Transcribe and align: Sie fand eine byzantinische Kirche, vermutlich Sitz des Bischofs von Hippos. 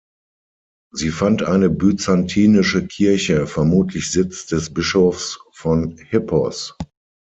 Sie 0.91 1.11
fand 1.11 1.43
eine 1.43 1.69
byzantinische 1.69 2.87
Kirche, 2.87 3.45
vermutlich 3.45 4.09
Sitz 4.09 4.47
des 4.47 4.73
Bischofs 4.73 5.37
von 5.51 5.95
Hippos. 5.99 6.75